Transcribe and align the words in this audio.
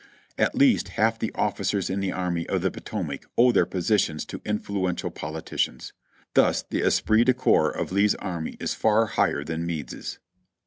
At 0.35 0.55
least 0.55 0.87
half 0.97 1.19
the 1.19 1.31
officers 1.35 1.87
in 1.87 1.99
the 1.99 2.11
Army 2.11 2.49
of 2.49 2.63
the 2.63 2.71
Potomac 2.71 3.23
owe 3.37 3.51
their 3.51 3.67
positions 3.67 4.25
to 4.25 4.41
influential 4.43 5.11
politicians. 5.11 5.93
Thus 6.33 6.63
the 6.67 6.79
esprit 6.81 7.23
de 7.25 7.35
corps 7.35 7.69
of 7.69 7.91
Lee's 7.91 8.15
army 8.15 8.57
is 8.59 8.73
far 8.73 9.05
higher 9.05 9.43
than 9.43 9.63
Meade's." 9.63 10.17